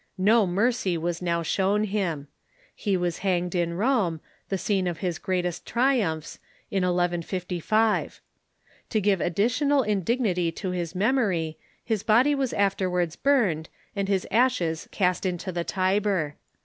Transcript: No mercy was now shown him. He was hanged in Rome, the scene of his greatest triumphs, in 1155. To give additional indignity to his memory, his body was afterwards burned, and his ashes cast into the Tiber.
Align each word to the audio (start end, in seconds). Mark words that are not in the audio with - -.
No 0.17 0.47
mercy 0.47 0.97
was 0.97 1.21
now 1.21 1.43
shown 1.43 1.83
him. 1.83 2.27
He 2.73 2.97
was 2.97 3.19
hanged 3.19 3.53
in 3.53 3.75
Rome, 3.75 4.19
the 4.49 4.57
scene 4.57 4.87
of 4.87 4.97
his 4.97 5.19
greatest 5.19 5.63
triumphs, 5.63 6.39
in 6.71 6.77
1155. 6.81 8.19
To 8.89 8.99
give 8.99 9.21
additional 9.21 9.83
indignity 9.83 10.51
to 10.53 10.71
his 10.71 10.95
memory, 10.95 11.59
his 11.85 12.01
body 12.01 12.33
was 12.33 12.51
afterwards 12.51 13.15
burned, 13.15 13.69
and 13.95 14.07
his 14.07 14.25
ashes 14.31 14.89
cast 14.91 15.23
into 15.23 15.51
the 15.51 15.63
Tiber. 15.63 16.35